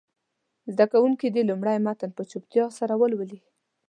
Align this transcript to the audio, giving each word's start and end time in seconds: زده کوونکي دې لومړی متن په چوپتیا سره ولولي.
زده 0.71 0.85
کوونکي 0.91 1.27
دې 1.29 1.41
لومړی 1.49 1.77
متن 1.85 2.09
په 2.17 2.23
چوپتیا 2.29 2.65
سره 2.79 2.93
ولولي. 3.01 3.39